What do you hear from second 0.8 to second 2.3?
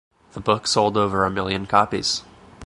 over a million copies.